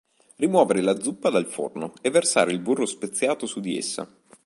Rimuovere 0.37 0.81
la 0.81 0.99
zuppa 0.99 1.29
dal 1.29 1.45
forno 1.45 1.93
e 2.01 2.09
versare 2.09 2.51
il 2.51 2.57
burro 2.59 2.87
speziato 2.87 3.45
su 3.45 3.59
di 3.59 3.77
essa. 3.77 4.11